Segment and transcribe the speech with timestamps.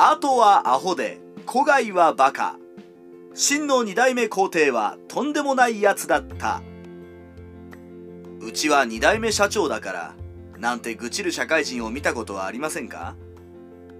[0.00, 2.56] あとはアホで古外はバカ。
[3.34, 6.62] 真の二代目皇帝はとんでもないやつだった。
[8.40, 10.14] うちは二代目社長だから
[10.56, 13.16] なんて愚痴る社会人を見たことはありませんか？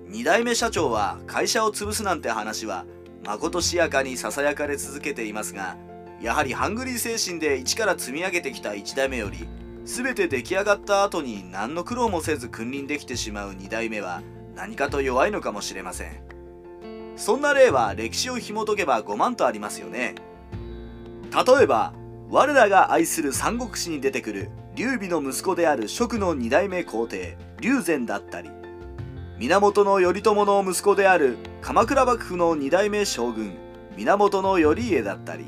[0.07, 2.87] 二代目社長は会社を潰すなんて話は
[3.27, 5.77] まことしやかにささやかれ続けていますが
[6.23, 9.49] やはりハングリー精神で一から積み上げてきた1代目より
[9.85, 14.23] 全て出来上がった後に何の苦労もせず君臨できてしまう2代目は
[14.59, 16.21] 何かと弱いのかもしれません。
[17.17, 20.17] そんな例は歴史を紐解けば5万とありますよね。
[21.33, 21.95] 例えば
[22.29, 28.51] 我らが愛する三国志に出てくる劉備の息子である蜀の2代目皇帝劉禅だったり
[29.39, 33.55] 源頼朝の息子である鎌倉幕府の2代目将軍
[33.97, 35.47] 源頼家だったり。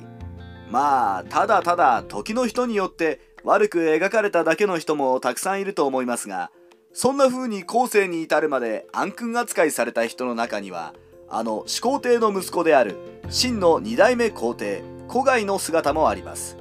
[0.70, 6.52] まあただただ時の人によって悪く描かれただけの人もたくさんいると思いますが
[6.92, 10.92] そんな風に後世に至るまで暗君扱いされた人の中には
[11.28, 12.96] あの始皇帝の息子である
[13.28, 16.56] 真の2代目皇帝古外の姿もあります。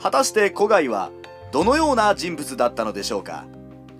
[0.00, 1.10] 果たして古外は
[1.52, 3.44] どのような人物だったのでしょうか？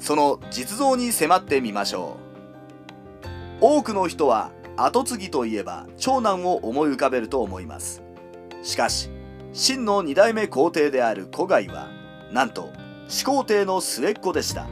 [0.00, 2.16] その実像に迫ってみましょ
[3.20, 3.58] う。
[3.60, 8.02] 多くの人は跡継ぎといえば長男を思い浮かべると思います。
[8.64, 9.10] しかし
[9.52, 11.88] 真の2代目皇帝である古外は
[12.32, 12.70] なんと
[13.06, 14.66] 始皇帝の末っ子でした。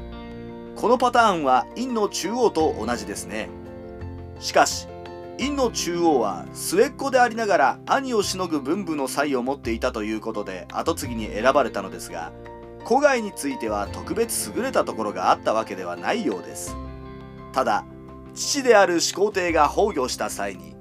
[0.81, 3.51] このパターンは陰の中央と同じですね。
[4.39, 4.89] しかし
[5.39, 12.33] 陰の中央は末っ子でありながら兄をしのぐ文武の才を持っていたということで跡継ぎに選ばれたのですが
[12.87, 16.75] 古外については特別優れたところがあったわけではないようです。
[17.53, 17.85] ただ
[18.35, 20.75] 父である始皇帝が崩御した際に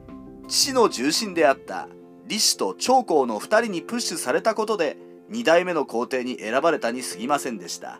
[0.47, 1.89] 父の重臣であった
[2.23, 4.95] 李氏と長江の2人にプッシュされたことで
[5.29, 7.99] 2代目の皇帝に選ばれたに過ぎませんでした。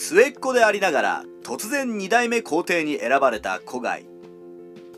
[0.00, 4.06] 末っ子でありながら突然2代目皇帝に選ばれた古外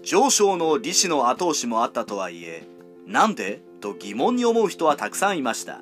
[0.02, 2.64] 上昇の李氏の後押しもあったとはいえ
[3.06, 3.62] なんで？
[3.80, 5.80] と疑問に思う人はたくさんいました。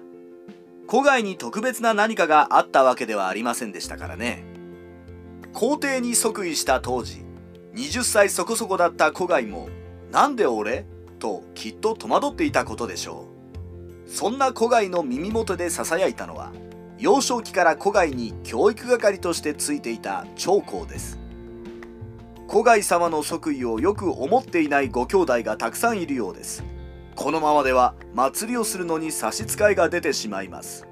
[0.88, 4.44] 古外に特別な何かがあったわけではありませんでしたからね。
[5.52, 7.24] 皇帝に即位した当時
[7.74, 9.68] 20歳そこそこだった古外も
[10.12, 10.86] なんで俺？
[11.18, 13.26] ときっと戸惑っていたことでしょ
[14.06, 14.08] う。
[14.08, 16.52] そんな古外の耳元で囁いたのは
[16.98, 21.18] 幼少期から古外に教育係としてついていた長江です。
[22.50, 26.64] 古外様の即位をよく思っていないご兄弟がたくさんいるようです。
[27.14, 30.86] このままでは祭りをするのに差し支えが出てしまいます。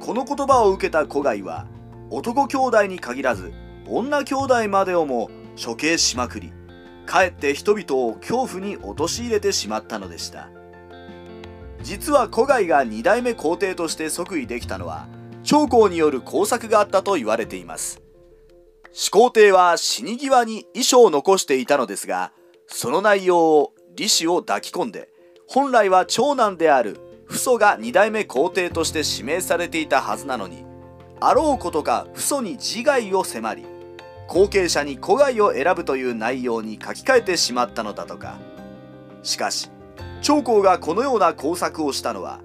[0.00, 1.66] この言葉を受けた古外は
[2.10, 3.52] 男兄弟に限らず
[3.88, 5.30] 女兄弟までをも
[5.62, 6.52] 処刑しまくり
[7.06, 10.50] かえって人々を恐怖に陥れてしまったのでした。
[11.82, 15.06] 実は古外が2代目皇帝として即位できたのは
[15.44, 18.02] 長江による工作があったと言われています。
[18.92, 22.32] 始皇帝は死に際に遺書を残していたのですが
[22.66, 25.10] その内容を李氏を抱き込んで
[25.46, 26.98] 本来は長男である
[27.28, 30.64] 父祖が2代目皇帝として指名されていたはずなのに
[31.20, 33.66] あろうことか父祖に自害を迫り
[34.28, 38.38] 後継者に古外を選ぶという内容に書き換えてしまったのだとか。
[39.22, 39.70] しかし
[40.26, 42.40] 長江がこのような工作をしたのは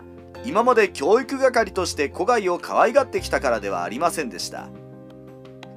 [0.45, 4.69] 今まで教育係として古外を可愛がってきたからではありませんでした。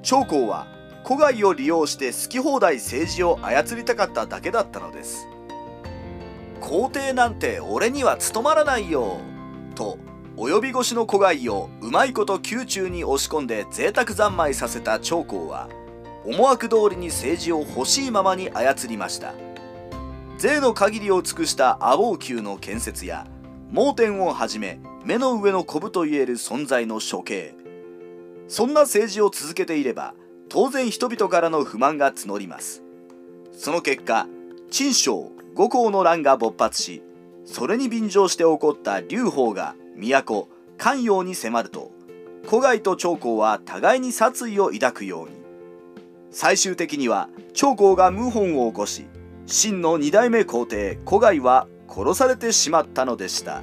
[0.02, 0.66] 長江は
[1.02, 5.26] 古外を利用して好き放題政治を操りたかっただけだったのです。
[6.60, 9.16] 皇帝なんて俺には務まらないよ
[9.74, 9.96] と
[10.36, 15.70] 及び腰の古外をうまいこと宮中に押し込んで贅沢三昧させた長江は
[16.26, 19.32] 思惑通りに政治を欲しいままに操りました。
[20.44, 23.26] 税の限りを尽くした阿房宮の建設や
[23.70, 27.54] 盲点をはじめ目の上のコブといえる存在の処刑。
[28.46, 30.12] そんな政治を続けていれば
[30.50, 32.82] 当然人々からの不満が募ります。
[33.52, 34.26] その結果
[34.70, 37.02] 陳章五皇の乱が勃発し
[37.46, 41.90] それに便乗して起こった劉邦が都関陽に迫ると
[42.46, 45.36] 古外と長江は互いに殺意を抱くように。
[46.30, 49.06] 最終的には長江が謀反を起こし
[49.46, 53.62] 真の二代目皇帝古外は殺されてしまったのでした。